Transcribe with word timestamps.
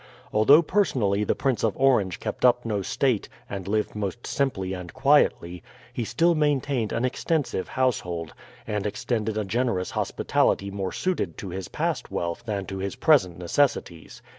Although 0.33 0.63
personally 0.63 1.23
the 1.23 1.35
Prince 1.35 1.63
of 1.63 1.77
Orange 1.77 2.19
kept 2.19 2.43
up 2.43 2.65
no 2.65 2.81
state 2.81 3.29
and 3.47 3.67
lived 3.67 3.93
most 3.93 4.25
simply 4.25 4.73
and 4.73 4.91
quietly, 4.91 5.61
he 5.93 6.03
still 6.05 6.33
maintained 6.33 6.91
an 6.91 7.05
extensive 7.05 7.67
household, 7.67 8.33
and 8.65 8.87
extended 8.87 9.37
a 9.37 9.45
generous 9.45 9.91
hospitality 9.91 10.71
more 10.71 10.91
suited 10.91 11.37
to 11.37 11.49
his 11.49 11.67
past 11.67 12.09
wealth 12.09 12.41
than 12.47 12.65
to 12.65 12.79
his 12.79 12.95
present 12.95 13.37
necessities. 13.37 14.23